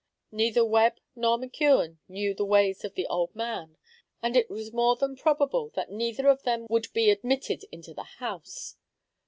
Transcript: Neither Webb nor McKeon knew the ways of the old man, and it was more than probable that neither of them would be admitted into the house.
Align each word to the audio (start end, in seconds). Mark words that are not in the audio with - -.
Neither 0.31 0.65
Webb 0.65 0.99
nor 1.15 1.37
McKeon 1.37 1.99
knew 2.07 2.33
the 2.33 2.43
ways 2.43 2.83
of 2.83 2.95
the 2.95 3.05
old 3.05 3.35
man, 3.35 3.77
and 4.19 4.35
it 4.35 4.49
was 4.49 4.73
more 4.73 4.95
than 4.95 5.15
probable 5.15 5.69
that 5.75 5.91
neither 5.91 6.27
of 6.27 6.41
them 6.41 6.65
would 6.71 6.91
be 6.91 7.11
admitted 7.11 7.65
into 7.71 7.93
the 7.93 8.05
house. 8.17 8.77